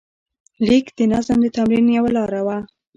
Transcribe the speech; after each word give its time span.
لیک 0.67 0.85
د 0.97 0.99
نظم 1.13 1.37
د 1.43 1.47
تمرین 1.57 1.85
یوه 1.97 2.09
لاره 2.17 2.41
وه. 2.47 2.57